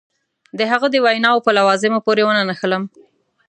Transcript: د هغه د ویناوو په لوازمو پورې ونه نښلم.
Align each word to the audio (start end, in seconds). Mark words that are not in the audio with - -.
د 0.57 0.59
هغه 0.71 0.87
د 0.91 0.95
ویناوو 1.05 1.45
په 1.45 1.51
لوازمو 1.57 2.03
پورې 2.05 2.23
ونه 2.25 2.41
نښلم. 2.49 2.83